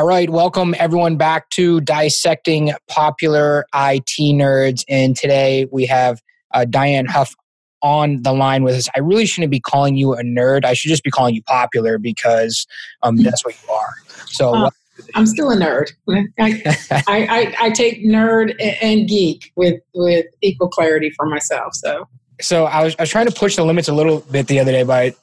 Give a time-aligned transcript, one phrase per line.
[0.00, 4.82] All right, welcome everyone back to Dissecting Popular IT Nerds.
[4.88, 6.22] And today we have
[6.54, 7.36] uh, Diane Huff
[7.82, 8.88] on the line with us.
[8.96, 10.64] I really shouldn't be calling you a nerd.
[10.64, 12.66] I should just be calling you popular because
[13.02, 13.92] um, that's what you are.
[14.24, 14.70] So, uh,
[15.14, 15.92] I'm still a nerd.
[16.08, 21.74] I, I, I, I, take nerd and geek with, with equal clarity for myself.
[21.74, 22.08] So,
[22.40, 24.72] so I was, I was trying to push the limits a little bit the other
[24.72, 25.14] day by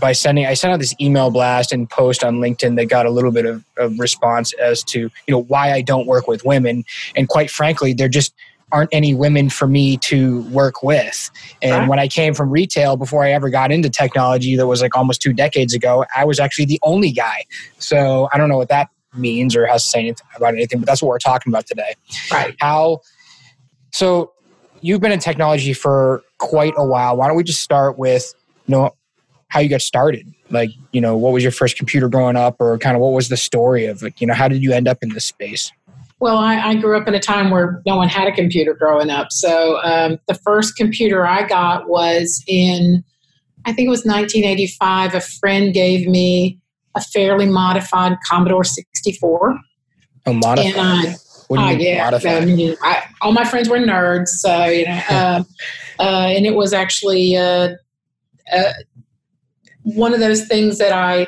[0.00, 3.10] by sending I sent out this email blast and post on LinkedIn that got a
[3.10, 6.84] little bit of, of response as to you know why I don't work with women.
[7.16, 8.34] And quite frankly there just
[8.72, 11.30] aren't any women for me to work with.
[11.60, 11.88] And right.
[11.88, 15.20] when I came from retail before I ever got into technology that was like almost
[15.20, 17.44] two decades ago I was actually the only guy.
[17.78, 20.86] So I don't know what that means or has to say anything about anything but
[20.86, 21.94] that's what we're talking about today.
[22.30, 22.54] Right.
[22.60, 23.00] How
[23.92, 24.32] so
[24.82, 27.16] you've been in technology for quite a while.
[27.16, 28.32] Why don't we just start with
[28.66, 28.94] you know
[29.50, 30.32] how you got started?
[30.48, 33.28] Like you know what was your first computer growing up or kind of what was
[33.28, 35.70] the story of it you know how did you end up in this space?
[36.18, 39.10] Well I, I grew up in a time where no one had a computer growing
[39.10, 39.28] up.
[39.30, 43.04] So um, the first computer i got was in
[43.64, 46.58] i think it was 1985 a friend gave me
[46.94, 49.58] a fairly modified commodore 64
[50.26, 51.14] oh modified and I,
[51.48, 52.20] what do you uh, mean yeah?
[52.24, 55.42] I mean, I, all my friends were nerds so you know uh,
[55.98, 57.70] uh, and it was actually uh,
[58.52, 58.72] uh,
[59.82, 61.26] one of those things that I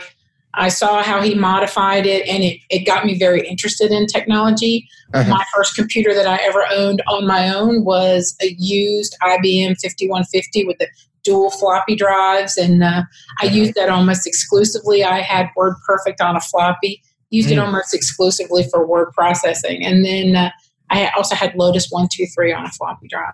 [0.54, 4.86] I saw how he modified it and it, it got me very interested in technology.
[5.14, 5.30] Uh-huh.
[5.30, 10.66] My first computer that I ever owned on my own was a used IBM 5150
[10.66, 10.88] with the
[11.24, 13.02] dual floppy drives and uh, uh-huh.
[13.40, 15.02] I used that almost exclusively.
[15.02, 17.52] I had WordPerfect on a floppy, used mm.
[17.52, 19.84] it almost exclusively for word processing.
[19.84, 20.50] And then uh,
[20.90, 23.32] I also had Lotus 123 on a floppy drive.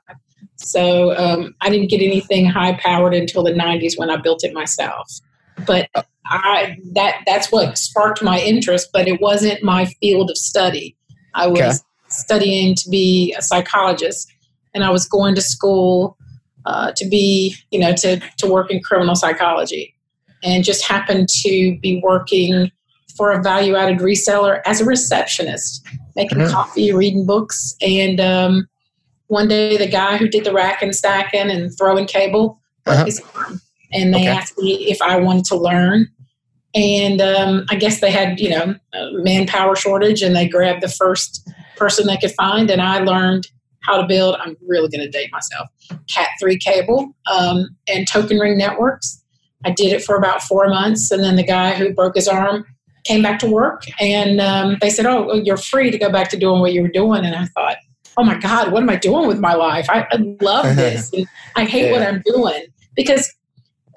[0.58, 4.52] So um, I didn't get anything high powered until the 90s when I built it
[4.52, 5.08] myself.
[5.66, 5.88] But
[6.26, 10.96] I that that's what sparked my interest, but it wasn't my field of study.
[11.34, 11.78] I was okay.
[12.08, 14.30] studying to be a psychologist,
[14.74, 16.16] and I was going to school
[16.66, 19.94] uh, to be, you know, to to work in criminal psychology,
[20.42, 22.70] and just happened to be working
[23.16, 26.52] for a value added reseller as a receptionist, making mm-hmm.
[26.52, 28.68] coffee, reading books, and um,
[29.28, 33.04] one day the guy who did the rack and stacking and throwing cable broke uh-huh.
[33.04, 33.60] his arm
[33.92, 34.28] and they okay.
[34.28, 36.08] asked me if i wanted to learn.
[36.74, 38.74] And um, i guess they had you know
[39.12, 42.70] manpower shortage and they grabbed the first person they could find.
[42.70, 43.46] And i learned
[43.82, 45.68] how to build i'm really going to date myself
[46.08, 49.22] cat 3 cable um, and token ring networks.
[49.64, 51.10] I did it for about four months.
[51.10, 52.64] And then the guy who broke his arm
[53.04, 56.36] came back to work and um, they said oh you're free to go back to
[56.36, 57.24] doing what you were doing.
[57.24, 57.76] And i thought
[58.18, 59.86] oh my God, what am I doing with my life?
[59.88, 61.12] I, I love this.
[61.12, 61.92] and I hate yeah.
[61.92, 62.64] what I'm doing
[62.96, 63.32] because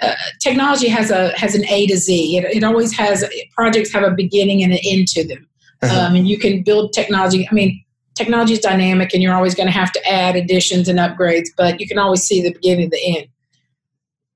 [0.02, 2.38] uh, technology has a has an A to Z.
[2.38, 5.48] It, it, always has projects have a beginning and an end to them,
[5.82, 6.08] uh-huh.
[6.08, 7.48] um, and you can build technology.
[7.50, 7.84] I mean,
[8.16, 11.80] technology is dynamic, and you're always going to have to add additions and upgrades, but
[11.80, 13.28] you can always see the beginning and the end.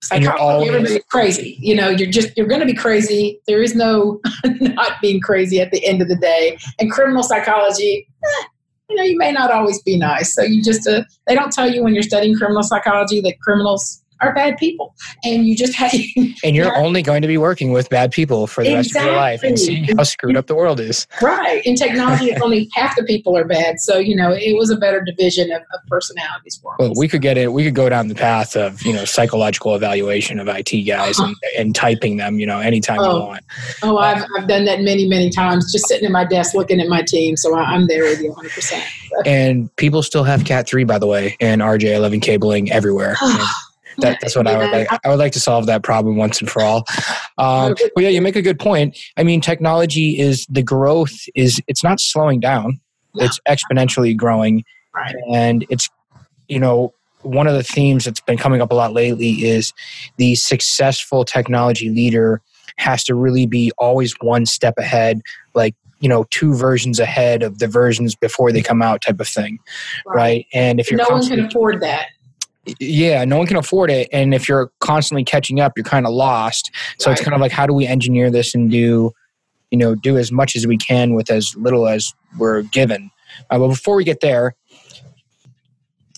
[0.04, 1.58] Psychology, everybody's crazy.
[1.60, 3.42] You know, you're just you're going to be crazy.
[3.48, 4.20] There is no
[4.60, 6.60] not being crazy at the end of the day.
[6.80, 8.44] And criminal psychology, eh,
[8.90, 10.34] you know, you may not always be nice.
[10.34, 14.04] So you just, uh, they don't tell you when you're studying criminal psychology that criminals
[14.22, 14.96] are bad people.
[15.24, 15.94] And you just have
[16.44, 18.80] and you're only going to be working with bad people for the exactly.
[18.80, 21.08] rest of your life and seeing how screwed up the world is.
[21.22, 21.66] Right.
[21.66, 23.80] In technology only half the people are bad.
[23.80, 27.22] So you know it was a better division of, of personalities for well we could
[27.22, 30.66] get it we could go down the path of you know psychological evaluation of it
[30.86, 33.18] guys and, and typing them you know anytime oh.
[33.18, 33.44] you want.
[33.84, 36.88] Oh I've, I've done that many many times just sitting at my desk looking at
[36.88, 37.36] my team.
[37.38, 38.84] So I, am there with you 100%
[39.26, 43.16] and people still have cat 3 by the way and rj11 cabling everywhere
[43.98, 44.88] that, that's what I would like.
[45.06, 46.86] I would like to solve that problem once and for all.
[47.38, 48.98] Um, but yeah, you make a good point.
[49.18, 52.80] I mean, technology is the growth is it's not slowing down;
[53.14, 53.26] no.
[53.26, 54.64] it's exponentially growing,
[54.94, 55.16] right.
[55.34, 55.90] and it's
[56.48, 59.74] you know one of the themes that's been coming up a lot lately is
[60.18, 62.42] the successful technology leader
[62.78, 65.22] has to really be always one step ahead,
[65.54, 69.28] like you know two versions ahead of the versions before they come out type of
[69.28, 69.58] thing
[70.06, 70.46] right, right?
[70.54, 72.08] and if you're no one can afford that
[72.80, 76.14] yeah no one can afford it and if you're constantly catching up you're kind of
[76.14, 76.72] lost.
[77.00, 77.18] So right.
[77.18, 79.12] it's kind of like how do we engineer this and do
[79.72, 83.12] you know do as much as we can with as little as we're given?
[83.50, 84.56] Uh, but before we get there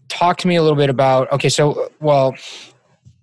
[0.09, 2.35] talk to me a little bit about okay so well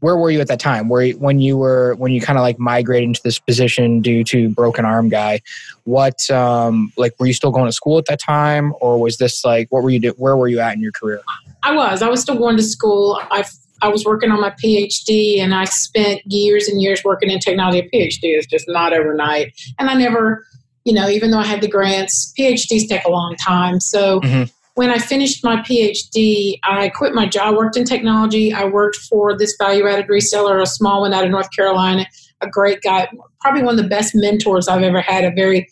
[0.05, 0.91] where were you at that time?
[0.91, 4.51] Where when you were when you kind of like migrated into this position due to
[4.51, 5.41] broken arm guy
[5.85, 9.43] what um like were you still going to school at that time or was this
[9.47, 11.23] like what were you do where were you at in your career
[11.65, 12.03] I was.
[12.03, 13.21] I was still going to school.
[13.31, 13.45] I
[13.83, 17.81] I was working on my PhD, and I spent years and years working in technology.
[17.81, 20.45] A PhD is just not overnight, and I never
[20.85, 23.81] you know, even though I had the grants, PhDs take a long time.
[23.81, 24.45] So mm-hmm.
[24.75, 28.53] when I finished my PhD, I quit my job, worked in technology.
[28.53, 32.07] I worked for this value added reseller, a small one out of North Carolina,
[32.41, 33.09] a great guy,
[33.41, 35.69] probably one of the best mentors I've ever had, a very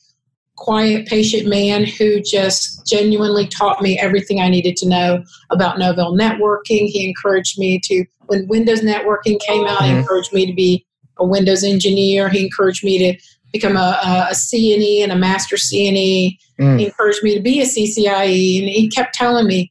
[0.57, 6.19] quiet, patient man who just genuinely taught me everything I needed to know about Novell
[6.19, 6.87] networking.
[6.87, 9.93] He encouraged me to, when Windows networking came out, mm-hmm.
[9.93, 10.87] he encouraged me to be
[11.19, 12.29] a Windows engineer.
[12.29, 13.19] He encouraged me to
[13.53, 16.39] become a, a CNE and a master CNE.
[16.59, 16.79] Mm.
[16.79, 18.59] He encouraged me to be a CCIE.
[18.61, 19.71] And he kept telling me,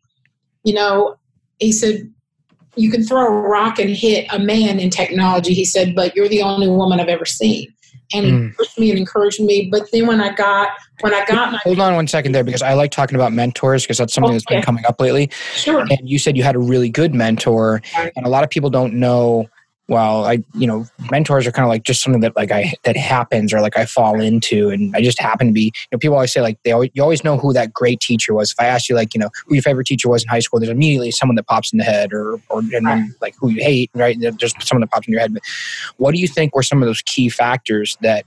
[0.63, 1.15] you know,
[1.59, 2.11] he said,
[2.75, 5.53] you can throw a rock and hit a man in technology.
[5.53, 7.73] He said, but you're the only woman I've ever seen.
[8.13, 8.55] And he mm.
[8.55, 9.69] pushed me and encouraged me.
[9.71, 10.69] But then when I got
[11.01, 13.83] when I got my hold on one second there because I like talking about mentors
[13.83, 14.35] because that's something okay.
[14.35, 15.29] that's been coming up lately.
[15.55, 15.81] Sure.
[15.81, 18.11] And you said you had a really good mentor, right.
[18.15, 19.49] and a lot of people don't know
[19.87, 22.97] well i you know mentors are kind of like just something that like i that
[22.97, 26.15] happens or like i fall into and i just happen to be you know people
[26.15, 28.51] always say like they always, you always know who that great teacher was.
[28.51, 30.59] If i ask you like you know who your favorite teacher was in high school
[30.59, 33.63] there's immediately someone that pops in the head or or and then like who you
[33.63, 34.17] hate right?
[34.19, 35.33] There's someone that pops in your head.
[35.33, 35.43] But
[35.97, 38.25] what do you think were some of those key factors that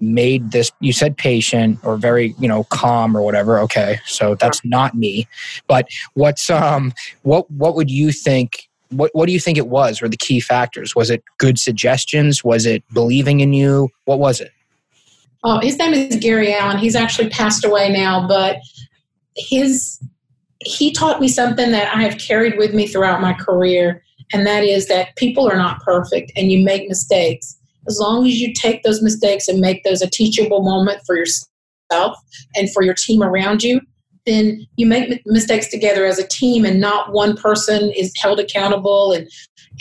[0.00, 4.60] made this you said patient or very you know calm or whatever okay so that's
[4.64, 5.28] not me
[5.68, 6.92] but what's um
[7.22, 10.40] what what would you think what, what do you think it was or the key
[10.40, 10.94] factors?
[10.94, 12.44] Was it good suggestions?
[12.44, 13.88] Was it believing in you?
[14.04, 14.50] What was it?
[15.44, 16.78] Oh, his name is Gary Allen.
[16.78, 18.58] He's actually passed away now, but
[19.36, 19.98] his
[20.64, 24.02] he taught me something that I have carried with me throughout my career,
[24.32, 27.56] and that is that people are not perfect and you make mistakes.
[27.88, 32.16] As long as you take those mistakes and make those a teachable moment for yourself
[32.54, 33.80] and for your team around you,
[34.26, 39.12] then you make mistakes together as a team and not one person is held accountable
[39.12, 39.28] and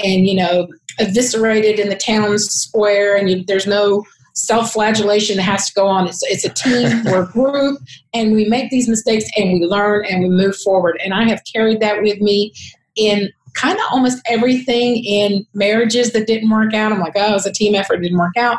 [0.03, 0.67] and you know
[0.99, 4.03] eviscerated in the town square and you, there's no
[4.33, 6.07] self-flagellation that has to go on.
[6.07, 7.79] It's, it's a team or a group
[8.13, 10.99] and we make these mistakes and we learn and we move forward.
[11.03, 12.53] And i have carried that with me
[12.95, 16.91] in kind of almost everything in marriages that didn't work out.
[16.91, 18.57] I'm like oh it was a team effort didn't work out.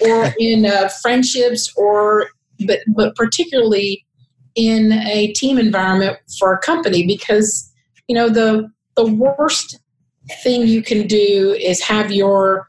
[0.00, 2.28] Or in uh, friendships or
[2.66, 4.04] but but particularly
[4.54, 7.70] in a team environment for a company because
[8.08, 9.78] you know the the worst
[10.42, 12.68] thing you can do is have your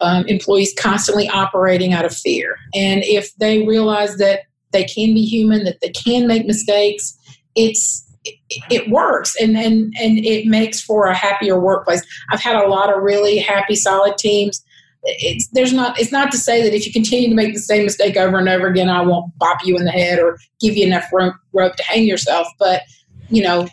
[0.00, 2.56] um, employees constantly operating out of fear.
[2.74, 4.40] And if they realize that
[4.72, 7.16] they can be human that they can make mistakes
[7.54, 8.04] it's
[8.70, 9.36] it works.
[9.40, 12.02] And, and and it makes for a happier workplace.
[12.30, 14.64] I've had a lot of really happy solid teams
[15.04, 17.84] it's there's not it's not to say that if you continue to make the same
[17.84, 20.86] mistake over and over again, I won't bop you in the head or give you
[20.86, 22.48] enough rope, rope to hang yourself.
[22.58, 22.82] But
[23.28, 23.68] you know,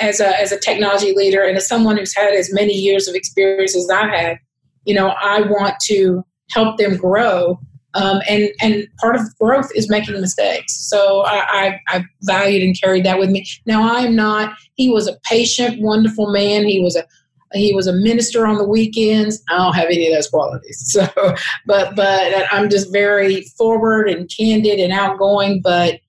[0.00, 3.14] as a as a technology leader and as someone who's had as many years of
[3.14, 4.38] experience as I had,
[4.84, 7.60] you know, I want to help them grow.
[7.94, 10.74] Um, and and part of growth is making mistakes.
[10.88, 13.46] So I, I, I valued and carried that with me.
[13.66, 14.54] Now I'm not.
[14.74, 16.64] He was a patient, wonderful man.
[16.64, 17.04] He was a
[17.54, 19.42] he was a minister on the weekends.
[19.50, 20.78] I don't have any of those qualities.
[20.92, 21.08] So,
[21.66, 25.60] but but I'm just very forward and candid and outgoing.
[25.62, 26.00] But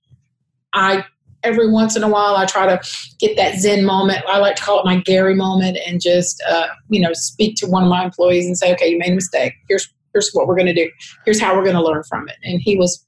[0.72, 1.04] I
[1.42, 2.80] every once in a while I try to
[3.18, 4.24] get that Zen moment.
[4.28, 7.66] I like to call it my Gary moment, and just uh, you know speak to
[7.66, 9.54] one of my employees and say, okay, you made a mistake.
[9.68, 10.90] Here's here's what we're going to do.
[11.24, 12.36] Here's how we're going to learn from it.
[12.42, 13.04] And he was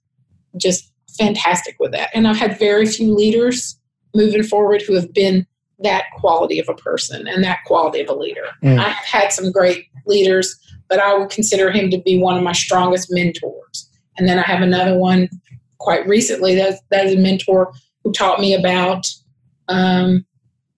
[0.56, 2.10] just fantastic with that.
[2.12, 3.78] And I've had very few leaders
[4.14, 5.46] moving forward who have been
[5.80, 8.46] that quality of a person and that quality of a leader.
[8.62, 8.78] Mm.
[8.78, 10.56] I've had some great leaders,
[10.88, 13.90] but I would consider him to be one of my strongest mentors.
[14.16, 15.28] And then I have another one
[15.78, 19.06] quite recently that, that is a mentor who taught me about
[19.68, 20.24] um,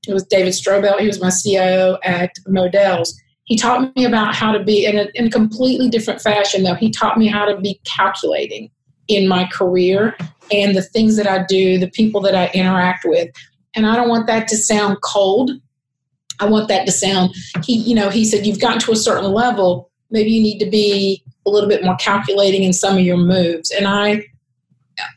[0.08, 0.98] it was David Strobel.
[0.98, 3.14] He was my CIO at Modell's.
[3.44, 6.74] He taught me about how to be in a, in a completely different fashion, though.
[6.74, 8.70] He taught me how to be calculating
[9.08, 10.16] in my career
[10.52, 13.28] and the things that I do, the people that I interact with.
[13.74, 15.50] And I don't want that to sound cold.
[16.40, 17.34] I want that to sound,
[17.64, 19.90] he, you know, he said, you've gotten to a certain level.
[20.10, 23.70] Maybe you need to be a little bit more calculating in some of your moves.
[23.70, 24.24] And I,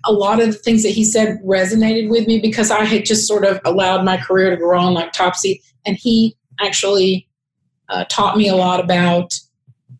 [0.05, 3.27] a lot of the things that he said resonated with me because I had just
[3.27, 5.61] sort of allowed my career to grow on like Topsy.
[5.85, 7.27] And he actually
[7.89, 9.33] uh, taught me a lot about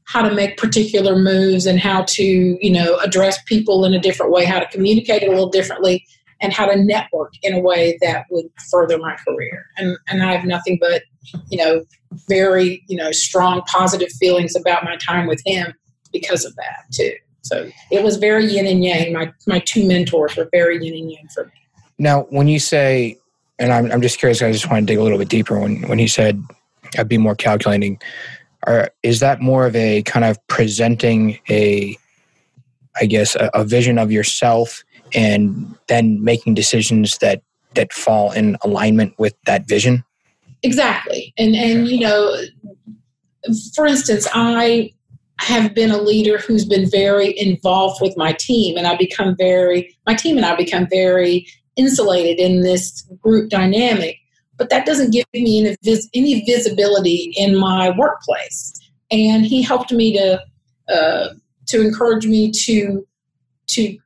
[0.05, 4.31] how to make particular moves and how to, you know, address people in a different
[4.31, 6.05] way, how to communicate a little differently
[6.41, 9.65] and how to network in a way that would further my career.
[9.77, 11.03] And and I have nothing but,
[11.49, 11.83] you know,
[12.27, 15.73] very, you know, strong positive feelings about my time with him
[16.11, 17.13] because of that too.
[17.43, 19.13] So it was very yin and yang.
[19.13, 21.51] My my two mentors were very yin and yang for me.
[21.97, 23.17] Now, when you say,
[23.59, 25.59] and I'm I'm just curious, I just want to dig a little bit deeper.
[25.59, 26.43] When when he said,
[26.97, 27.99] "I'd be more calculating,"
[28.67, 31.97] are, is that more of a kind of presenting a,
[32.99, 34.83] I guess, a, a vision of yourself
[35.13, 37.41] and then making decisions that
[37.73, 40.03] that fall in alignment with that vision?
[40.63, 41.33] Exactly.
[41.37, 42.35] And and you know
[43.73, 44.87] for instance i
[45.39, 49.97] have been a leader who's been very involved with my team and i become very
[50.05, 54.21] my team and i become very insulated in this group dynamic
[54.61, 58.79] but that doesn't give me any, vis- any visibility in my workplace.
[59.09, 60.39] And he helped me to
[60.87, 61.29] uh,
[61.65, 63.03] to encourage me to
[63.69, 63.97] to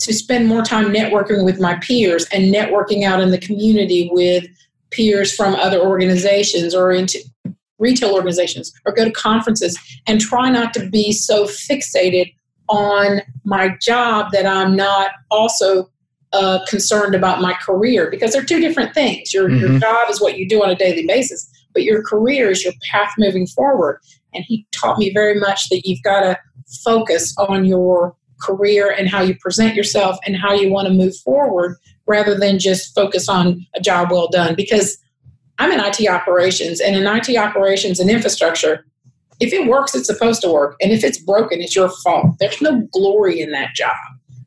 [0.00, 4.44] to spend more time networking with my peers and networking out in the community with
[4.90, 7.18] peers from other organizations or into
[7.78, 12.32] retail organizations or go to conferences and try not to be so fixated
[12.68, 15.90] on my job that I'm not also
[16.32, 19.32] uh, concerned about my career because they're two different things.
[19.32, 19.60] Your, mm-hmm.
[19.60, 22.74] your job is what you do on a daily basis, but your career is your
[22.90, 24.00] path moving forward.
[24.34, 26.38] And he taught me very much that you've got to
[26.84, 31.16] focus on your career and how you present yourself and how you want to move
[31.16, 31.76] forward
[32.06, 34.54] rather than just focus on a job well done.
[34.54, 34.98] Because
[35.58, 38.86] I'm in IT operations, and in IT operations and infrastructure,
[39.40, 40.76] if it works, it's supposed to work.
[40.80, 42.36] And if it's broken, it's your fault.
[42.38, 43.96] There's no glory in that job.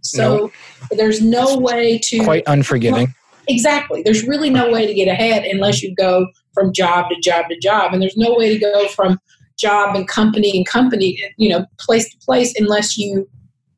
[0.02, 0.54] So nope.
[0.92, 2.24] there's no way to.
[2.24, 3.14] Quite unforgiving.
[3.48, 4.02] Exactly.
[4.04, 7.58] There's really no way to get ahead unless you go from job to job to
[7.60, 7.94] job.
[7.94, 9.20] And there's no way to go from
[9.58, 13.30] job and company and company, you know, place to place unless you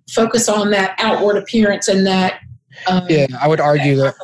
[0.10, 2.41] focus on that outward appearance and that.
[2.88, 4.15] Um, yeah, I would argue that.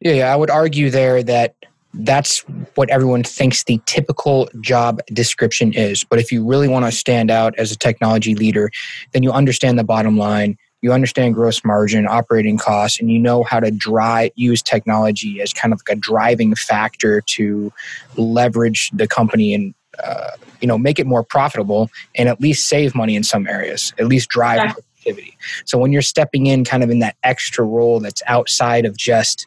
[0.00, 1.54] Yeah, yeah, I would argue there that
[1.94, 2.40] that's
[2.74, 6.04] what everyone thinks the typical job description is.
[6.04, 8.70] But if you really want to stand out as a technology leader,
[9.12, 13.44] then you understand the bottom line, you understand gross margin, operating costs, and you know
[13.44, 17.72] how to drive use technology as kind of like a driving factor to
[18.16, 22.94] leverage the company and uh, you know make it more profitable and at least save
[22.94, 25.36] money in some areas, at least drive productivity.
[25.64, 29.46] So when you're stepping in kind of in that extra role that's outside of just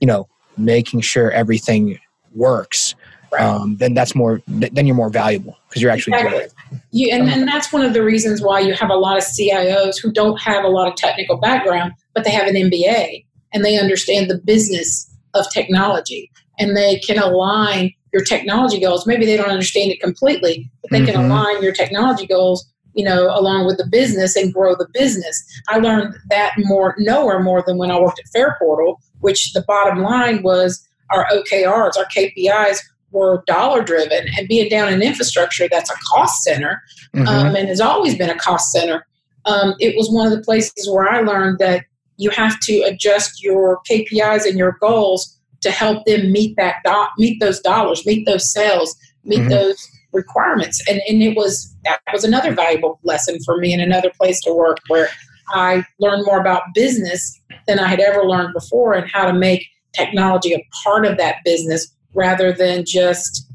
[0.00, 1.98] you know making sure everything
[2.34, 2.94] works,
[3.32, 3.42] right.
[3.42, 4.40] um, then that's more.
[4.46, 6.46] Then you're more valuable because you're actually exactly.
[6.90, 10.00] You, and, and that's one of the reasons why you have a lot of CIOs
[10.02, 13.78] who don't have a lot of technical background, but they have an MBA and they
[13.78, 19.06] understand the business of technology and they can align your technology goals.
[19.06, 21.12] Maybe they don't understand it completely, but they mm-hmm.
[21.12, 25.40] can align your technology goals you know, along with the business and grow the business.
[25.68, 30.02] I learned that more nowhere more than when I worked at Fareportal, which the bottom
[30.02, 32.78] line was our OKRs, our KPIs
[33.12, 36.82] were dollar driven, and being down in infrastructure, that's a cost center,
[37.14, 37.28] mm-hmm.
[37.28, 39.06] um, and has always been a cost center.
[39.44, 41.84] Um, it was one of the places where I learned that
[42.16, 47.06] you have to adjust your KPIs and your goals to help them meet that do-
[47.16, 49.50] meet those dollars, meet those sales, meet mm-hmm.
[49.50, 50.82] those requirements.
[50.88, 54.52] And, and it was that was another valuable lesson for me and another place to
[54.52, 55.08] work where
[55.50, 59.66] I learned more about business than I had ever learned before and how to make
[59.94, 63.46] technology a part of that business rather than just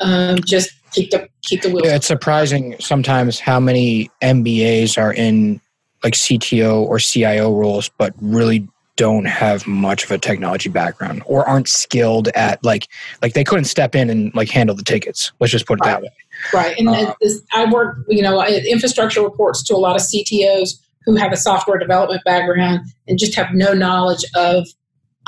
[0.00, 1.86] um, just keep the keep the wheels.
[1.86, 5.60] Yeah, it's surprising sometimes how many MBAs are in
[6.02, 11.48] like CTO or CIO roles, but really don't have much of a technology background or
[11.48, 12.88] aren't skilled at like
[13.22, 15.32] like they couldn't step in and like handle the tickets.
[15.40, 15.92] Let's just put it right.
[15.92, 16.10] that way.
[16.52, 20.70] Right, and um, this, I work, you know, infrastructure reports to a lot of CTOs
[21.04, 24.66] who have a software development background and just have no knowledge of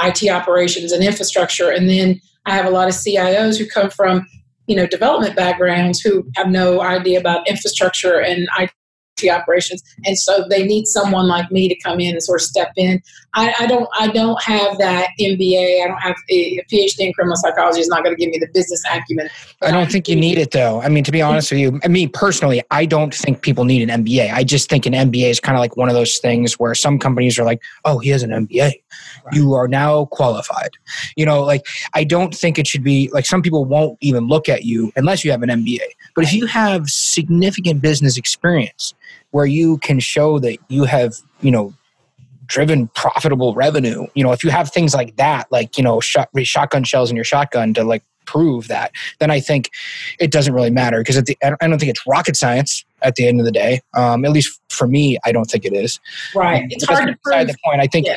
[0.01, 1.71] IT operations and infrastructure.
[1.71, 4.27] And then I have a lot of CIOs who come from,
[4.67, 8.71] you know, development backgrounds who have no idea about infrastructure and IT
[9.23, 9.83] operations.
[10.05, 13.01] And so they need someone like me to come in and sort of step in.
[13.37, 17.01] I, I don't i don't have that mba i don't have eh, a, a phd
[17.01, 19.29] in criminal psychology is not going to give me the business acumen.
[19.61, 20.81] I don't think you need it though.
[20.83, 23.89] I mean to be honest with you i mean personally i don't think people need
[23.89, 26.55] an mba i just think an mba is kind of like one of those things
[26.55, 28.73] where some companies are like oh he has an mba
[29.25, 29.35] right.
[29.35, 30.71] you are now qualified
[31.17, 34.49] you know like i don't think it should be like some people won't even look
[34.49, 35.81] at you unless you have an mba
[36.15, 38.95] but if you have significant business experience
[39.35, 41.75] where you can show that you have, you know,
[42.47, 46.29] driven profitable revenue, you know, if you have things like that, like, you know, shot,
[46.45, 49.71] shotgun shells in your shotgun to like prove that, then I think
[50.21, 53.45] it doesn't really matter because I don't think it's rocket science at the end of
[53.45, 53.81] the day.
[53.95, 55.99] Um, at least for me, I don't think it is.
[56.33, 56.63] Right.
[56.63, 57.49] Um, it's hard to prove.
[57.49, 57.81] The point.
[57.81, 58.17] I think yeah.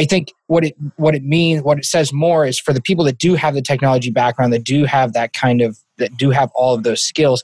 [0.00, 3.04] I think what it what it means, what it says more is for the people
[3.04, 6.50] that do have the technology background, that do have that kind of that do have
[6.54, 7.42] all of those skills,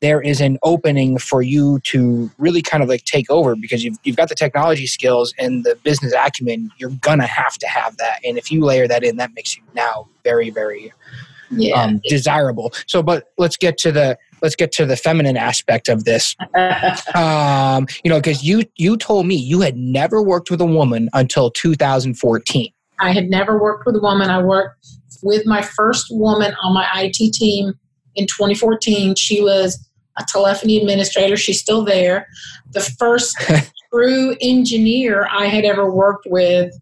[0.00, 3.96] there is an opening for you to really kind of like take over because you've,
[4.04, 6.70] you've got the technology skills and the business acumen.
[6.78, 9.64] You're gonna have to have that, and if you layer that in, that makes you
[9.74, 10.92] now very very
[11.50, 11.82] yeah.
[11.82, 12.72] um, desirable.
[12.86, 16.36] So, but let's get to the let's get to the feminine aspect of this.
[17.16, 21.08] um, you know, because you you told me you had never worked with a woman
[21.14, 22.72] until 2014.
[23.00, 24.30] I had never worked with a woman.
[24.30, 24.86] I worked
[25.24, 27.74] with my first woman on my IT team
[28.14, 29.16] in 2014.
[29.16, 29.84] She was
[30.16, 31.36] a telephony administrator.
[31.36, 32.28] She's still there.
[32.70, 33.36] The first
[33.92, 36.72] true engineer I had ever worked with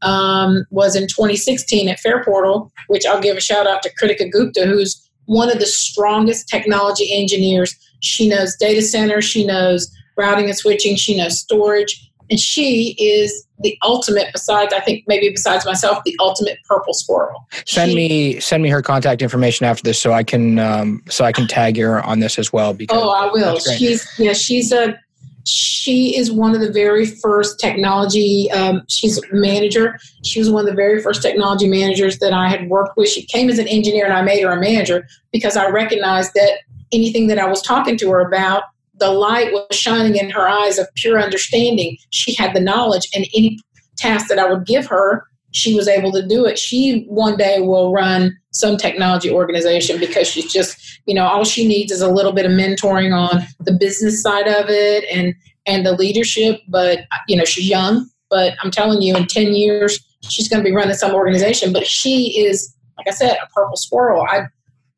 [0.00, 4.64] um, was in 2016 at Fareportal, which I'll give a shout out to Kritika Gupta,
[4.64, 7.74] who's one of the strongest technology engineers.
[8.00, 13.46] She knows data center, she knows routing and switching, she knows storage, and she is
[13.60, 14.28] the ultimate.
[14.32, 17.46] Besides, I think maybe besides myself, the ultimate purple squirrel.
[17.66, 21.24] Send She- me send me her contact information after this, so I can um, so
[21.24, 22.74] I can tag her on this as well.
[22.74, 23.58] Because Oh, I will.
[23.60, 24.98] She's yeah, she's a
[25.44, 28.50] she is one of the very first technology.
[28.52, 29.98] Um, she's a manager.
[30.24, 33.08] She was one of the very first technology managers that I had worked with.
[33.08, 36.60] She came as an engineer, and I made her a manager because I recognized that
[36.92, 38.64] anything that I was talking to her about,
[38.98, 41.96] the light was shining in her eyes of pure understanding.
[42.10, 43.58] She had the knowledge, and any
[43.96, 46.58] task that I would give her, she was able to do it.
[46.58, 51.66] She one day will run some technology organization because she's just you know all she
[51.66, 55.34] needs is a little bit of mentoring on the business side of it and
[55.66, 59.98] and the leadership but you know she's young but i'm telling you in 10 years
[60.28, 63.76] she's going to be running some organization but she is like i said a purple
[63.76, 64.42] squirrel i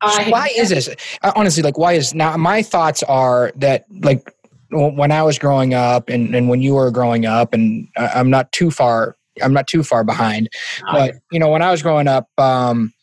[0.01, 0.89] I why is this
[1.23, 4.33] Uh, honestly like why is now my thoughts are that like
[4.71, 8.51] when i was growing up and, and when you were growing up and i'm not
[8.51, 10.49] too far i'm not too far behind.
[10.91, 12.93] But you know when i was growing up um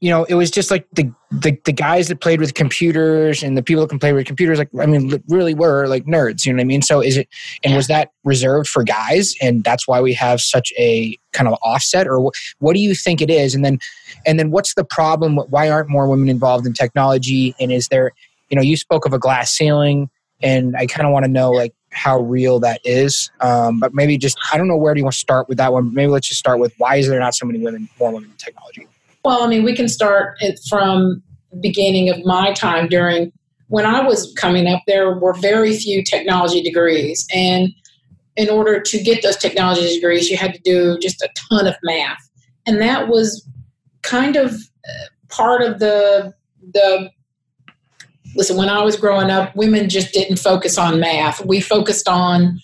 [0.00, 3.56] you know it was just like the, the the guys that played with computers and
[3.56, 6.52] the people that can play with computers like i mean really were like nerds you
[6.52, 6.82] know what i mean?
[6.82, 7.28] So is it
[7.62, 9.34] and was that reserved for guys?
[9.40, 12.94] And that's why we have such a kind of offset or wh- what do you
[12.94, 13.54] think it is?
[13.54, 13.78] And then
[14.26, 15.36] and then what's the problem?
[15.36, 17.54] Why aren't more women involved in technology?
[17.60, 18.12] And is there
[18.52, 20.10] you know you spoke of a glass ceiling
[20.42, 24.16] and i kind of want to know like how real that is um, but maybe
[24.16, 26.28] just i don't know where do you want to start with that one maybe let's
[26.28, 28.86] just start with why is there not so many women more women in technology
[29.24, 33.32] Well, I mean, we can start it from the beginning of my time during
[33.68, 34.82] when I was coming up.
[34.86, 37.68] There were very few technology degrees, and
[38.36, 41.76] in order to get those technology degrees, you had to do just a ton of
[41.84, 42.28] math,
[42.66, 43.46] and that was
[44.02, 46.34] kind of uh, part of the
[46.74, 47.10] the.
[48.34, 51.44] Listen, when I was growing up, women just didn't focus on math.
[51.44, 52.60] We focused on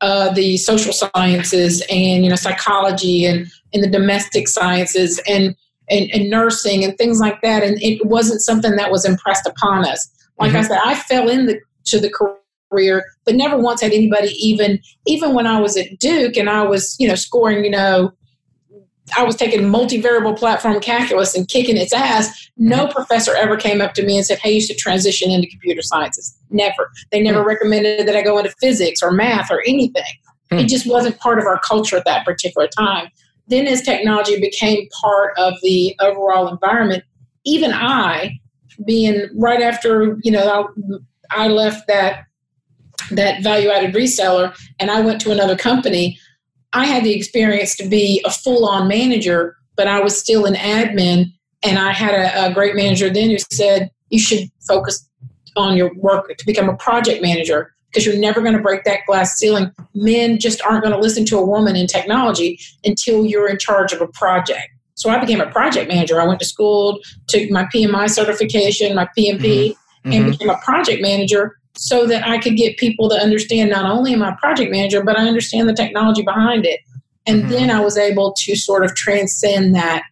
[0.00, 5.56] uh, the social sciences and you know psychology and and the domestic sciences and
[5.90, 7.62] and, and nursing and things like that.
[7.62, 10.08] And it wasn't something that was impressed upon us.
[10.38, 11.60] Like I said, I fell into
[11.92, 12.38] the
[12.70, 16.62] career, but never once had anybody even, even when I was at Duke and I
[16.62, 18.12] was, you know, scoring, you know,
[19.16, 22.50] I was taking multivariable platform calculus and kicking its ass.
[22.56, 25.82] No professor ever came up to me and said, Hey, you should transition into computer
[25.82, 26.36] sciences.
[26.50, 26.90] Never.
[27.12, 30.02] They never recommended that I go into physics or math or anything.
[30.50, 30.58] Hmm.
[30.58, 33.08] It just wasn't part of our culture at that particular time
[33.48, 37.02] then as technology became part of the overall environment
[37.44, 38.38] even i
[38.86, 40.72] being right after you know
[41.30, 42.24] i, I left that
[43.10, 46.18] that value added reseller and i went to another company
[46.72, 50.54] i had the experience to be a full on manager but i was still an
[50.54, 51.26] admin
[51.62, 55.08] and i had a, a great manager then who said you should focus
[55.56, 59.00] on your work to become a project manager because you're never going to break that
[59.06, 59.72] glass ceiling.
[59.94, 63.92] Men just aren't going to listen to a woman in technology until you're in charge
[63.94, 64.68] of a project.
[64.94, 66.20] So I became a project manager.
[66.20, 70.12] I went to school, took my PMI certification, my PMP, Mm-hmm.
[70.12, 74.12] and became a project manager so that I could get people to understand not only
[74.12, 76.80] am I a project manager, but I understand the technology behind it.
[77.26, 77.48] And Mhm.
[77.48, 80.02] then I was able to sort of transcend that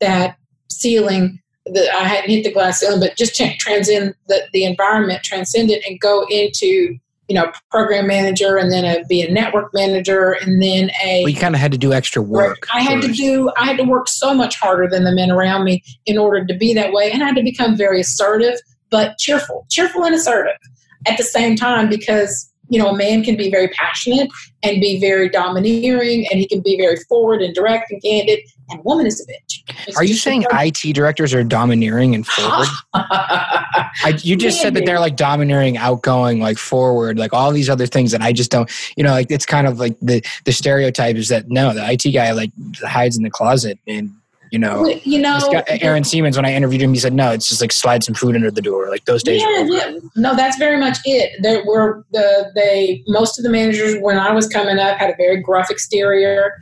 [0.00, 0.36] that
[0.70, 5.70] ceiling that I hadn't hit the glass ceiling, but just transcend the, the environment, transcend
[5.70, 10.36] it, and go into you know program manager, and then a, be a network manager,
[10.40, 11.22] and then a.
[11.24, 13.50] well, you kind of had to do extra work I had to do.
[13.58, 16.54] I had to work so much harder than the men around me in order to
[16.54, 20.56] be that way, and I had to become very assertive, but cheerful, cheerful and assertive
[21.06, 24.28] at the same time because you know a man can be very passionate
[24.62, 28.80] and be very domineering, and he can be very forward and direct and candid, and
[28.80, 29.62] a woman is a bitch.
[29.86, 32.68] It's are you saying IT directors are domineering and forward?
[32.94, 37.86] I, you just said that they're like domineering, outgoing, like forward, like all these other
[37.86, 41.16] things that I just don't, you know, like it's kind of like the the stereotype
[41.16, 42.50] is that no, the IT guy like
[42.82, 44.12] hides in the closet and
[44.50, 44.86] you know.
[45.04, 47.72] You know, guy, Aaron Siemens, when I interviewed him, he said, "No, it's just like
[47.72, 48.88] slide some food under the door.
[48.90, 49.98] Like those days." Yeah, yeah.
[50.16, 51.32] No, that's very much it.
[51.42, 55.16] There were the they most of the managers when I was coming up had a
[55.16, 56.52] very gruff exterior.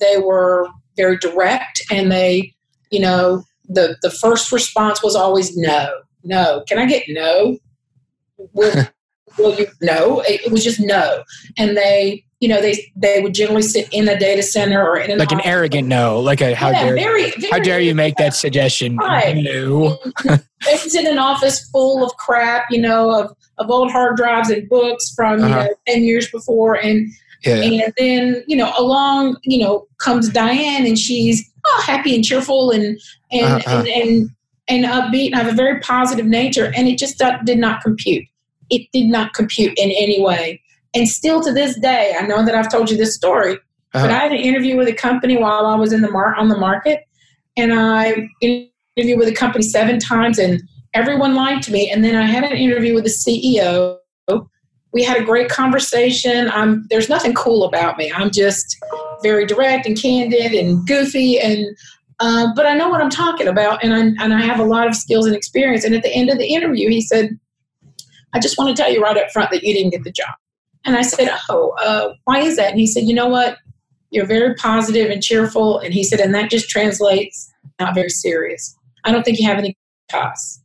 [0.00, 2.54] They were very direct, and they,
[2.90, 5.88] you know, the the first response was always no,
[6.24, 6.62] no.
[6.66, 7.58] Can I get no?
[8.52, 8.86] Will,
[9.38, 9.66] will you?
[9.80, 10.22] No.
[10.26, 11.22] It was just no.
[11.56, 15.10] And they, you know, they they would generally sit in a data center or in
[15.10, 17.94] an like an arrogant no, like a how Yeah, dare very, very how dare you
[17.94, 18.96] make that suggestion?
[18.96, 19.36] Right.
[19.36, 19.98] No.
[20.64, 24.50] they sit in an office full of crap, you know, of, of old hard drives
[24.50, 25.48] and books from Uh-huh.
[25.48, 27.08] you know ten years before, and
[27.44, 27.56] Yeah.
[27.56, 32.70] and then you know along you know comes Diane, and she's oh, happy and cheerful
[32.70, 33.00] and
[33.32, 33.78] and, Uh-huh.
[33.78, 34.30] and and
[34.68, 38.24] and upbeat and have a very positive nature, and it just did not compute.
[38.70, 40.60] It did not compute in any way,
[40.94, 43.58] and still to this day, I know that I've told you this story,
[43.92, 44.14] but Uh-huh.
[44.14, 46.56] I had an interview with a company while I was in the mar- on the
[46.58, 47.04] market,
[47.56, 50.62] and I interviewed with a company seven times, and
[50.94, 51.90] everyone liked me.
[51.90, 53.98] And then I had an interview with the CEO.
[54.92, 56.50] We had a great conversation.
[56.50, 58.10] I'm there's nothing cool about me.
[58.14, 58.76] I'm just
[59.22, 61.66] very direct and candid and goofy, and
[62.20, 64.86] uh, but I know what I'm talking about, and I and I have a lot
[64.86, 65.84] of skills and experience.
[65.84, 67.38] And at the end of the interview, he said,
[68.32, 70.34] "I just want to tell you right up front that you didn't get the job."
[70.84, 73.58] And I said, "Oh, uh, why is that?" And he said, "You know what?
[74.10, 78.76] You're very positive and cheerful." And he said, "And that just translates not very serious.
[79.04, 79.76] I don't think you have any
[80.10, 80.58] gravitas.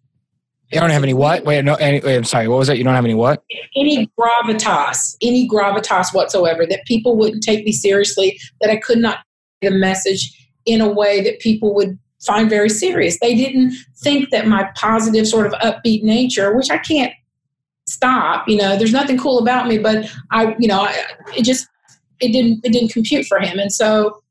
[0.71, 1.45] You don't have any what?
[1.45, 1.75] Wait, no.
[1.75, 2.47] Any, wait, I'm sorry.
[2.47, 2.77] What was that?
[2.79, 3.43] You don't have any what?
[3.75, 6.65] Any gravitas, any gravitas whatsoever.
[6.65, 8.39] That people wouldn't take me seriously.
[8.59, 9.19] That I could not
[9.61, 10.31] get the message
[10.65, 13.19] in a way that people would find very serious.
[13.19, 17.13] They didn't think that my positive, sort of upbeat nature, which I can't
[18.03, 18.47] stop.
[18.47, 21.03] You know, there's nothing cool about me, but I, you know, I,
[21.35, 21.67] it just
[22.19, 24.21] it didn't it didn't compute for him, and so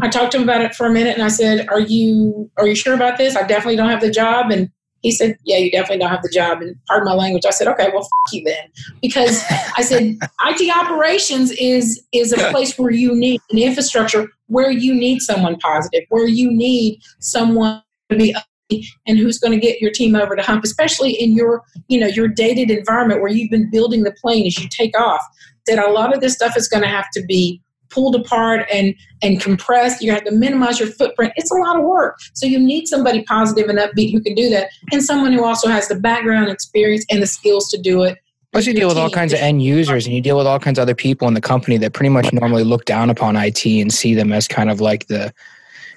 [0.00, 2.66] I talked to him about it for a minute, and I said, "Are you are
[2.66, 3.36] you sure about this?
[3.36, 4.70] I definitely don't have the job." And
[5.02, 7.66] he said, "Yeah, you definitely don't have the job." And pardon my language, I said,
[7.68, 8.68] "Okay, well, f- you then,"
[9.02, 9.42] because
[9.76, 14.94] I said IT operations is is a place where you need an infrastructure where you
[14.94, 18.36] need someone positive, where you need someone to be
[18.70, 22.06] and who's going to get your team over to hump, especially in your you know
[22.06, 25.22] your dated environment where you've been building the plane as you take off.
[25.66, 28.94] That a lot of this stuff is going to have to be pulled apart and
[29.22, 30.02] and compressed.
[30.02, 31.32] You have to minimize your footprint.
[31.36, 32.18] It's a lot of work.
[32.34, 35.68] So you need somebody positive and upbeat who can do that, and someone who also
[35.68, 38.18] has the background experience and the skills to do it.
[38.52, 40.78] Plus, you deal with all kinds of end users, and you deal with all kinds
[40.78, 43.92] of other people in the company that pretty much normally look down upon IT and
[43.92, 45.32] see them as kind of like the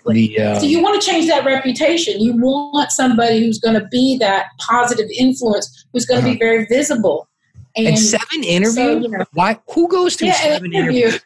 [0.07, 0.39] the.
[0.39, 2.19] Uh, So you want to change that reputation.
[2.19, 6.65] You want somebody who's going to be that positive influence, who's going to be very
[6.65, 7.27] visible.
[7.75, 8.75] And, and seven interviews.
[8.75, 9.59] so, you know, Why?
[9.73, 11.07] Who goes through yeah, seven interview.
[11.07, 11.25] interviews?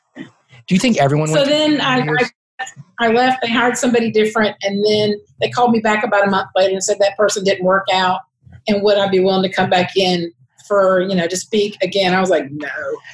[0.68, 1.28] Do you think everyone?
[1.30, 2.02] So then I.
[2.02, 2.30] I,
[3.00, 3.42] I left.
[3.42, 6.84] They hired somebody different, and then they called me back about a month later and
[6.84, 8.22] said that person didn't work out,
[8.68, 10.32] and would I be willing to come back in
[10.68, 12.14] for you know to speak again?
[12.14, 12.70] I was like, no.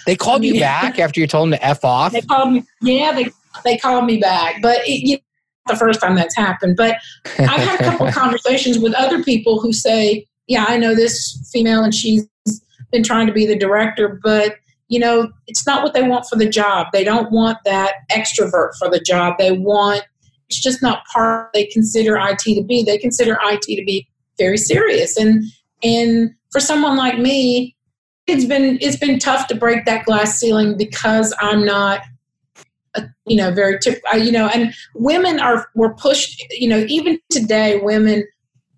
[0.06, 2.12] they called you back after you told them to f off.
[2.12, 2.64] They called me.
[2.82, 3.30] Yeah, they
[3.64, 5.18] they called me back, but it, you
[5.70, 6.76] the first time that's happened.
[6.76, 6.98] But
[7.40, 11.50] I've had a couple of conversations with other people who say, "Yeah, I know this
[11.54, 12.28] female, and she's
[12.92, 14.56] been trying to be the director, but
[14.90, 16.88] you know, it's not what they want for the job.
[16.92, 19.36] They don't want that extrovert for the job.
[19.38, 20.04] They want
[20.50, 22.84] it's just not part they consider IT to be.
[22.84, 25.44] They consider IT to be very serious, and
[25.84, 27.76] and for someone like me,
[28.28, 32.02] it's been it's been tough to break that glass ceiling because I'm not
[33.26, 33.78] you know very
[34.12, 38.26] I, uh, you know and women are were pushed you know even today women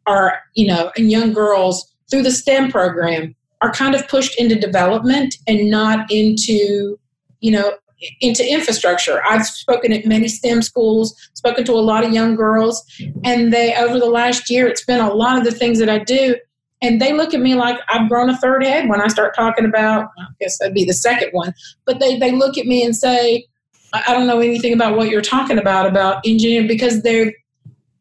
[0.07, 4.55] are you know and young girls through the STEM program are kind of pushed into
[4.55, 6.99] development and not into
[7.39, 7.73] you know
[8.19, 9.21] into infrastructure.
[9.29, 12.83] I've spoken at many STEM schools, spoken to a lot of young girls,
[13.23, 15.99] and they over the last year it's been a lot of the things that I
[15.99, 16.35] do
[16.81, 19.65] and they look at me like I've grown a third head when I start talking
[19.65, 21.53] about I guess that'd be the second one.
[21.85, 23.45] But they, they look at me and say,
[23.93, 27.33] I don't know anything about what you're talking about about engineering because they're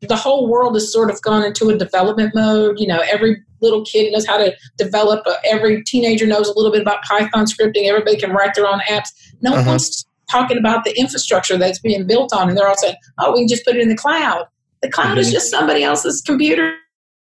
[0.02, 2.78] the whole world has sort of gone into a development mode.
[2.78, 5.22] You know, every little kid knows how to develop.
[5.26, 7.84] Uh, every teenager knows a little bit about Python scripting.
[7.86, 9.08] Everybody can write their own apps.
[9.42, 9.70] No Uh-huh.
[9.72, 13.40] one's talking about the infrastructure that's being built on, and they're all saying, "Oh, we
[13.40, 14.46] can just put it in the cloud."
[14.80, 15.32] The cloud is Mhm.
[15.32, 16.76] just somebody else's computer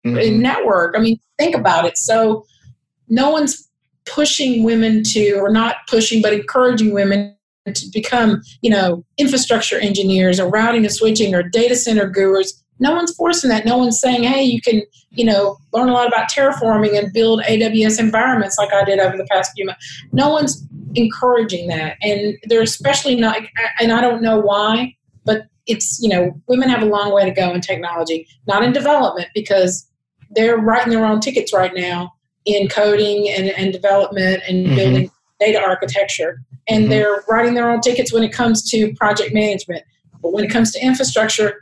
[0.06, 0.28] Mhm.
[0.28, 0.96] and network.
[0.98, 1.98] I mean, think about it.
[1.98, 2.46] So,
[3.08, 3.70] no one's
[4.06, 7.34] pushing women to, or not pushing, but encouraging women
[7.76, 12.64] to become, you know, infrastructure engineers or routing and switching or data center gurus.
[12.80, 13.66] No one's forcing that.
[13.66, 17.42] No one's saying, hey, you can, you know, learn a lot about terraforming and build
[17.42, 20.04] AWS environments like I did over the past few months.
[20.12, 21.98] No one's encouraging that.
[22.02, 23.38] And they're especially not,
[23.80, 27.32] and I don't know why, but it's, you know, women have a long way to
[27.32, 29.90] go in technology, not in development because
[30.32, 32.14] they're writing their own tickets right now
[32.46, 34.76] in coding and, and development and Mhm.
[34.76, 36.42] building data architecture.
[36.68, 36.90] And Mhm.
[36.90, 39.84] they're writing their own tickets when it comes to project management.
[40.22, 41.60] But when it comes to infrastructure,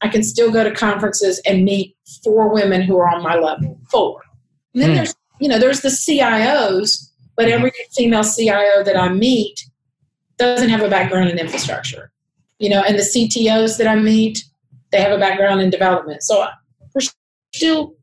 [0.00, 3.78] I can still go to conferences and meet four women who are on my level.
[3.90, 4.22] Four.
[4.74, 4.94] And then mm.
[4.96, 7.54] there's, you know, there's the CIOs, but mm-hmm.
[7.54, 9.64] every female CIO that I meet
[10.38, 12.12] doesn't have a background in infrastructure.
[12.58, 14.44] You know, and the CTOs that I meet,
[14.90, 16.22] they have a background in development.
[16.22, 16.46] So
[16.94, 17.02] we're
[17.52, 17.94] still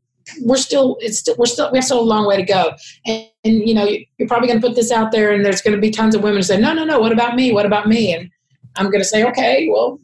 [0.42, 2.72] we're still it's still we're still we have still a long way to go
[3.06, 5.74] and, and you know you're probably going to put this out there and there's going
[5.74, 7.88] to be tons of women who say no no no what about me what about
[7.88, 8.30] me and
[8.76, 9.98] i'm going to say okay well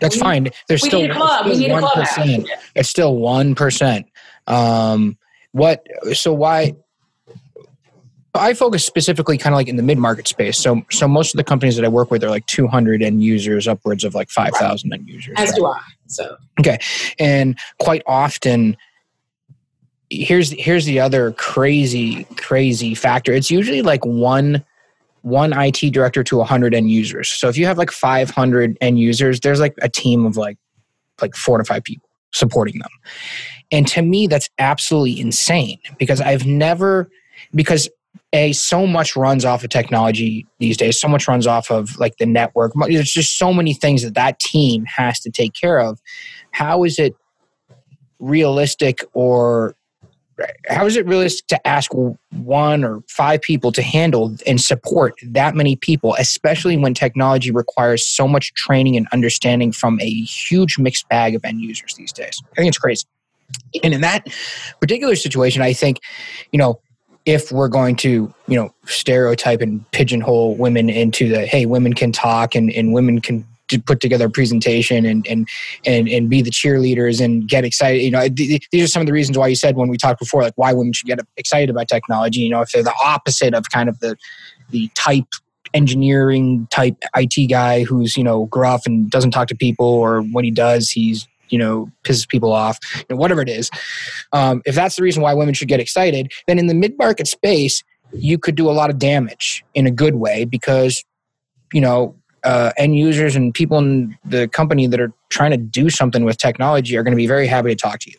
[0.00, 1.46] that's we, fine there's we still, need a club.
[1.46, 2.06] we need a club
[2.74, 4.04] it's still 1%
[4.46, 5.16] um
[5.52, 6.74] what so why
[8.36, 10.58] I focus specifically kind of like in the mid market space.
[10.58, 13.68] So, so most of the companies that I work with are like 200 end users,
[13.68, 15.34] upwards of like 5,000 end users.
[15.36, 15.56] As right?
[15.56, 15.80] do I.
[16.08, 16.78] So, okay.
[17.20, 18.76] And quite often,
[20.10, 24.64] here's here's the other crazy crazy factor it's usually like one
[25.24, 27.30] one IT director to 100 end users.
[27.30, 30.58] So if you have like 500 end users, there's like a team of like
[31.22, 32.90] like 4 to 5 people supporting them.
[33.72, 37.08] And to me that's absolutely insane because I've never
[37.54, 37.88] because
[38.34, 42.16] a so much runs off of technology these days so much runs off of like
[42.18, 46.00] the network there's just so many things that that team has to take care of
[46.50, 47.14] how is it
[48.18, 49.76] realistic or
[50.68, 51.90] how is it realistic to ask
[52.30, 58.06] one or five people to handle and support that many people, especially when technology requires
[58.06, 62.42] so much training and understanding from a huge mixed bag of end users these days?
[62.52, 63.06] I think it's crazy.
[63.82, 64.26] And in that
[64.80, 66.00] particular situation, I think,
[66.50, 66.80] you know,
[67.26, 72.12] if we're going to, you know, stereotype and pigeonhole women into the hey, women can
[72.12, 75.48] talk and, and women can to put together a presentation and and
[75.86, 78.02] and and be the cheerleaders and get excited.
[78.02, 80.42] You know, these are some of the reasons why you said when we talked before,
[80.42, 82.40] like why women should get excited about technology.
[82.40, 84.16] You know, if they're the opposite of kind of the
[84.70, 85.26] the type
[85.72, 90.44] engineering type IT guy who's you know gruff and doesn't talk to people, or when
[90.44, 93.70] he does, he's you know pisses people off, you know, whatever it is.
[94.32, 97.26] Um, if that's the reason why women should get excited, then in the mid market
[97.26, 101.04] space, you could do a lot of damage in a good way because
[101.72, 102.14] you know
[102.44, 106.36] uh, end users and people in the company that are trying to do something with
[106.36, 108.18] technology are going to be very happy to talk to you.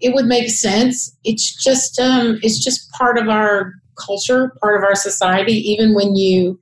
[0.00, 1.14] It would make sense.
[1.24, 5.52] It's just um, it's just part of our culture part of our society.
[5.52, 6.58] Even when you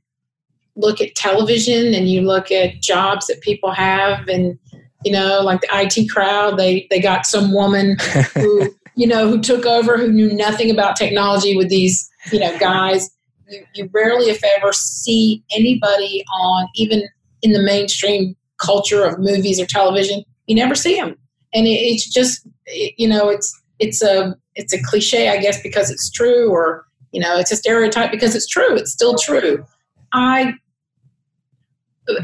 [0.74, 4.58] look at television and you look at jobs that people have and
[5.04, 7.96] you know like the it crowd they they got some woman
[8.34, 12.56] who you know who took over who knew nothing about technology with these you know
[12.58, 13.10] guys
[13.48, 17.02] you, you rarely, if ever, see anybody on even
[17.42, 20.24] in the mainstream culture of movies or television.
[20.46, 21.16] You never see them,
[21.54, 25.62] and it, it's just it, you know it's it's a it's a cliche, I guess,
[25.62, 28.74] because it's true, or you know it's a stereotype because it's true.
[28.76, 29.64] It's still true.
[30.12, 30.54] I,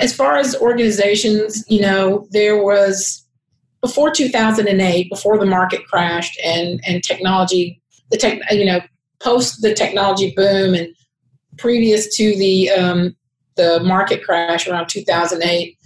[0.00, 3.24] as far as organizations, you know, there was
[3.82, 8.80] before 2008, before the market crashed and and technology, the tech, you know,
[9.20, 10.88] post the technology boom and
[11.58, 13.16] previous to the um,
[13.56, 15.78] the market crash around 2008,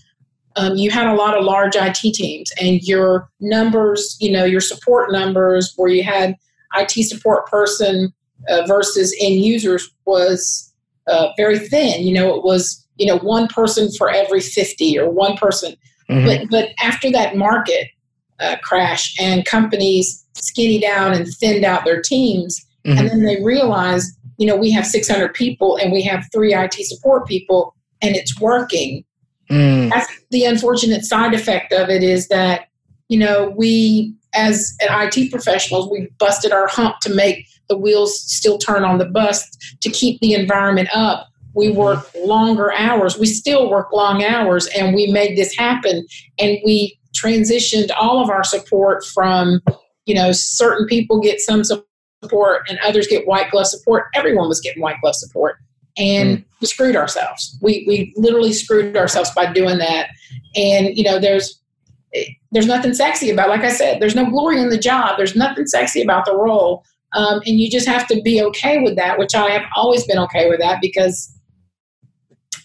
[0.57, 4.61] um, you had a lot of large IT teams, and your numbers, you know, your
[4.61, 6.35] support numbers, where you had
[6.77, 8.13] IT support person
[8.49, 10.73] uh, versus end users, was
[11.07, 12.07] uh, very thin.
[12.07, 15.75] You know, it was you know one person for every 50 or one person.
[16.11, 16.27] Mm-hmm.
[16.27, 17.89] But but after that market
[18.41, 22.99] uh, crash and companies skinny down and thinned out their teams, mm-hmm.
[22.99, 26.75] and then they realized you know, we have 600 people and we have three IT
[26.75, 29.05] support people and it's working.
[29.51, 29.91] Mm.
[29.91, 32.69] That's the unfortunate side effect of it is that,
[33.09, 38.59] you know, we as IT professionals, we busted our hump to make the wheels still
[38.59, 39.49] turn on the bus
[39.81, 41.29] to keep the environment up.
[41.55, 41.79] We mm-hmm.
[41.79, 43.19] work longer hours.
[43.19, 46.07] We still work long hours, and we made this happen.
[46.39, 49.61] And we transitioned all of our support from,
[50.05, 51.88] you know, certain people get some support
[52.23, 54.07] and others get white glove support.
[54.15, 55.57] Everyone was getting white glove support.
[55.97, 56.45] And mm.
[56.61, 57.59] we screwed ourselves.
[57.61, 60.11] We, we literally screwed ourselves by doing that.
[60.55, 61.61] And, you know, there's,
[62.53, 65.17] there's nothing sexy about, like I said, there's no glory in the job.
[65.17, 66.85] There's nothing sexy about the role.
[67.15, 70.19] Um, and you just have to be okay with that, which I have always been
[70.19, 71.33] okay with that because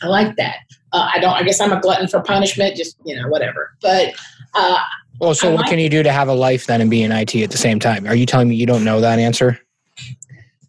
[0.02, 0.58] I like that.
[0.92, 3.72] Uh, I don't, I guess I'm a glutton for punishment, just, you know, whatever.
[3.82, 4.14] But,
[4.54, 4.80] uh,
[5.24, 7.02] well, so I what like, can you do to have a life then and be
[7.02, 8.06] in IT at the same time?
[8.08, 9.60] Are you telling me you don't know that answer?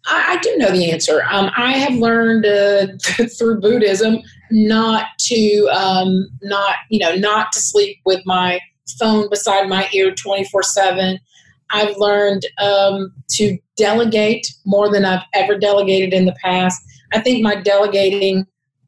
[0.07, 1.23] I, I do know the answer.
[1.29, 2.87] Um, I have learned uh,
[3.37, 4.19] through Buddhism
[4.51, 8.59] not to um, not you know not to sleep with my
[8.99, 11.19] phone beside my ear twenty four seven.
[11.71, 16.81] I've learned um, to delegate more than I've ever delegated in the past.
[17.11, 18.45] I think my delegating,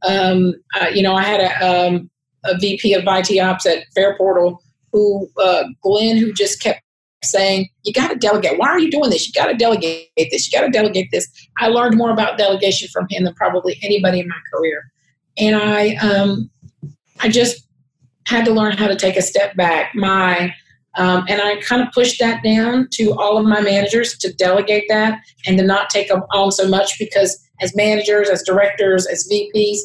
[0.08, 2.10] um, uh, you know, I had a, um,
[2.46, 4.60] a VP of IT ops at Fareportal
[4.92, 6.82] who uh, Glenn, who just kept
[7.24, 8.58] saying, "You got to delegate.
[8.58, 9.28] Why are you doing this?
[9.28, 10.52] You got to delegate this.
[10.52, 14.20] You got to delegate this." I learned more about delegation from him than probably anybody
[14.20, 14.92] in my career,
[15.38, 16.50] and I um,
[17.20, 17.68] I just
[18.28, 19.96] had to learn how to take a step back.
[19.96, 20.54] My
[20.98, 24.86] um, and I kind of pushed that down to all of my managers to delegate
[24.90, 29.28] that and to not take them on so much because as managers, as directors, as
[29.32, 29.78] VPs,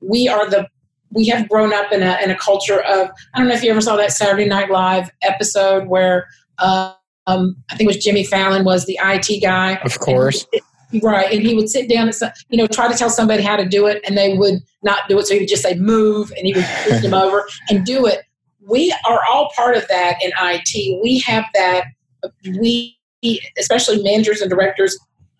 [0.00, 0.66] we are the
[1.10, 3.70] we have grown up in a in a culture of I don't know if you
[3.70, 6.26] ever saw that Saturday Night Live episode where
[6.58, 6.92] uh,
[7.26, 9.76] um, I think it was Jimmy Fallon was the IT guy.
[9.76, 10.46] Of course.
[10.92, 12.16] And right, and he would sit down and
[12.48, 15.18] you know try to tell somebody how to do it, and they would not do
[15.18, 15.26] it.
[15.26, 18.22] So he would just say move, and he would push them over and do it
[18.66, 21.02] we are all part of that in IT.
[21.02, 21.84] We have that,
[22.58, 22.98] we,
[23.58, 24.98] especially managers and directors,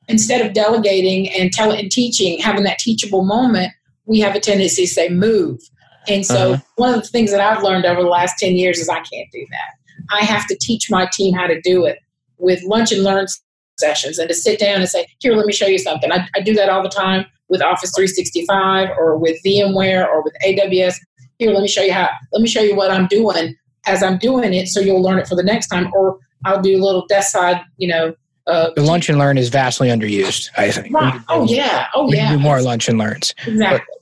[0.09, 3.73] instead of delegating and telling and teaching, having that teachable moment,
[4.07, 5.61] we have a tendency to say move.
[6.09, 6.62] And so uh-huh.
[6.77, 9.31] one of the things that I've learned over the last 10 years is I can't
[9.33, 10.16] do that.
[10.16, 11.99] I have to teach my team how to do it
[12.38, 13.27] with lunch and learn
[13.79, 16.12] sessions and to sit down and say, here, let me show you something.
[16.12, 20.35] I, I do that all the time with Office 365 or with VMware or with
[20.45, 20.97] AWS
[21.38, 23.55] here, let me show you how, let me show you what I'm doing
[23.87, 25.92] as I'm doing it so you'll learn it for the next time.
[25.95, 28.14] Or I'll do a little desk side, you know.
[28.47, 30.95] Uh, the lunch and learn is vastly underused, I think.
[30.95, 31.21] Right.
[31.29, 31.89] Oh, yeah.
[31.95, 32.31] Oh, yeah.
[32.31, 33.35] do more lunch and learns.
[33.47, 33.97] Exactly.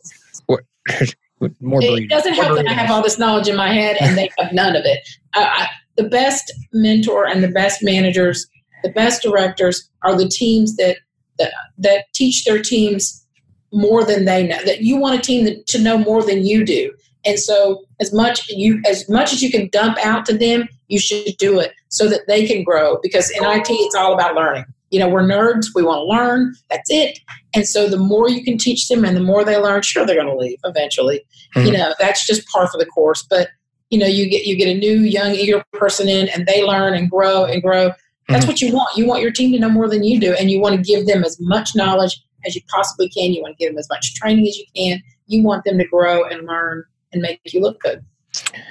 [1.61, 4.30] more It doesn't help that I have all this knowledge in my head and they
[4.38, 5.00] have none of it.
[5.35, 8.46] I, the best mentor and the best managers,
[8.83, 10.98] the best directors are the teams that,
[11.38, 13.26] that, that teach their teams
[13.72, 14.62] more than they know.
[14.64, 16.94] That you want a team that, to know more than you do.
[17.24, 20.98] And so as much you as much as you can dump out to them, you
[20.98, 24.64] should do it so that they can grow because in IT it's all about learning.
[24.90, 27.18] You know, we're nerds, we want to learn, that's it.
[27.54, 30.14] And so the more you can teach them and the more they learn, sure they're
[30.14, 31.24] going to leave eventually.
[31.56, 31.66] Mm-hmm.
[31.66, 33.48] You know, that's just par for the course, but
[33.90, 36.94] you know, you get you get a new young eager person in and they learn
[36.94, 37.92] and grow and grow.
[38.28, 38.48] That's mm-hmm.
[38.48, 38.96] what you want.
[38.96, 41.06] You want your team to know more than you do and you want to give
[41.06, 43.32] them as much knowledge as you possibly can.
[43.32, 45.02] You want to give them as much training as you can.
[45.26, 48.04] You want them to grow and learn and make you look good.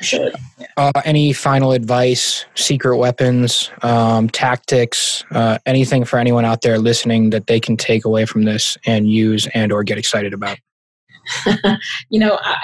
[0.01, 0.31] Sure.
[0.57, 0.67] Yeah.
[0.77, 7.29] Uh, any final advice, secret weapons, um, tactics, uh, anything for anyone out there listening
[7.29, 10.57] that they can take away from this and use and or get excited about?
[12.09, 12.55] you know, uh,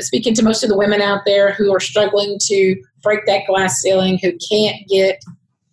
[0.00, 3.80] speaking to most of the women out there who are struggling to break that glass
[3.80, 5.22] ceiling, who can't get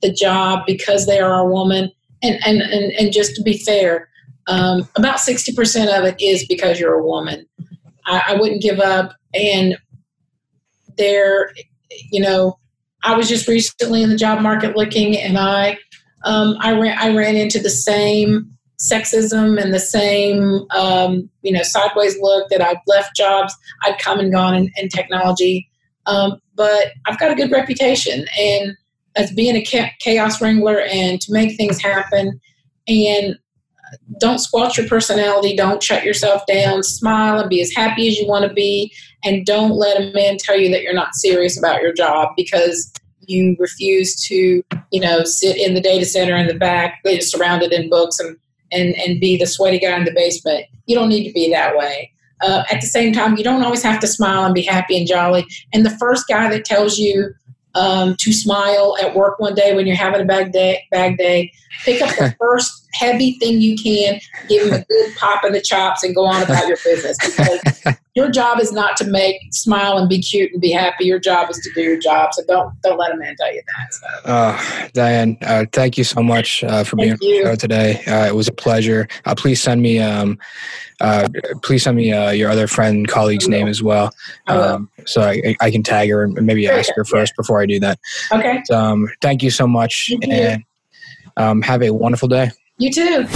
[0.02, 1.92] the job because they are a woman,
[2.24, 4.08] and and and, and just to be fair,
[4.48, 7.46] um, about sixty percent of it is because you're a woman.
[8.06, 9.78] I, I wouldn't give up and
[10.98, 11.54] there,
[12.12, 12.58] you know,
[13.04, 15.78] I was just recently in the job market looking, and I,
[16.24, 21.62] um, I ran, I ran into the same sexism and the same, um, you know,
[21.64, 23.56] sideways look that I've left jobs.
[23.84, 25.70] I'd come and gone in, in technology,
[26.06, 28.76] um, but I've got a good reputation, and
[29.16, 32.40] as being a chaos wrangler and to make things happen,
[32.88, 33.36] and
[34.20, 35.56] don't squelch your personality.
[35.56, 36.84] Don't shut yourself down.
[36.84, 38.94] Smile and be as happy as you want to be.
[39.24, 42.92] And don't let a man tell you that you're not serious about your job because
[43.28, 47.90] you refuse to, you know, sit in the data center in the back, surrounded in
[47.90, 48.38] books and,
[48.72, 50.66] and, and be the sweaty guy in the basement.
[50.86, 52.12] You don't need to be that way.
[52.42, 55.08] Uh, at the same time, you don't always have to smile and be happy and
[55.08, 55.46] jolly.
[55.74, 57.34] And the first guy that tells you
[57.76, 61.52] um, to smile at work one day when you're having a bad day, bad day,
[61.84, 65.62] pick up the first heavy thing you can, give them a good pop in the
[65.62, 67.18] chops, and go on about your business.
[67.18, 71.06] Because your job is not to make smile and be cute and be happy.
[71.06, 72.34] Your job is to do your job.
[72.34, 73.94] So don't don't let a man tell you that.
[73.94, 74.30] So.
[74.30, 78.04] Uh, Diane, uh, thank you so much uh, for being on the show today.
[78.06, 79.08] Uh, it was a pleasure.
[79.26, 80.00] Uh, please send me.
[80.00, 80.38] Um,
[81.02, 81.28] uh,
[81.64, 84.14] please send me your other friend colleague's name as well,
[84.48, 87.80] um, so I, I, can tag her and maybe ask her first before I do
[87.80, 88.00] that.
[88.32, 88.62] Okay.
[88.66, 90.64] So, um, thank you so much, thank and
[91.38, 92.52] um, have a wonderful day.
[92.78, 93.28] You too.